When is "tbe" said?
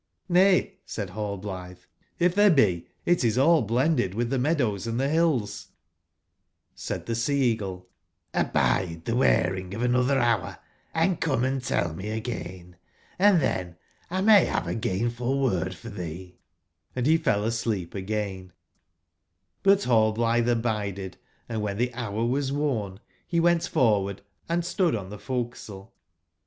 4.31-4.41, 4.99-5.11, 7.05-7.15